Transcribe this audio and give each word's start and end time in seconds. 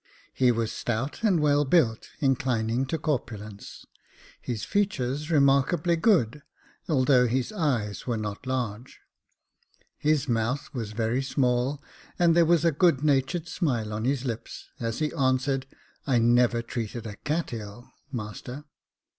He 0.33 0.51
was 0.51 0.71
stout 0.71 1.21
and 1.21 1.39
well 1.39 1.63
built, 1.63 2.09
inclining 2.21 2.87
to 2.87 2.97
corpulence 2.97 3.85
\ 4.11 4.41
his 4.41 4.63
features 4.65 5.29
remarkably 5.29 5.95
good, 5.95 6.41
although 6.89 7.27
his 7.27 7.51
eyes 7.51 8.07
were 8.07 8.17
not 8.17 8.47
large. 8.47 8.99
His 9.99 10.27
mouth 10.27 10.73
was 10.73 10.93
very 10.93 11.19
Jacob 11.19 11.27
Faithful 11.27 11.43
49 11.43 11.77
small, 11.77 11.83
and 12.25 12.35
there 12.35 12.45
was 12.47 12.65
a 12.65 12.71
good 12.71 13.03
natured 13.03 13.47
smile 13.47 13.93
on 13.93 14.05
his 14.05 14.25
lips, 14.25 14.69
as 14.79 14.97
he 14.97 15.13
answered," 15.13 15.67
I 16.07 16.17
never 16.17 16.63
treated 16.63 17.05
a 17.05 17.17
cat 17.17 17.53
ill, 17.53 17.91
master." 18.11 18.63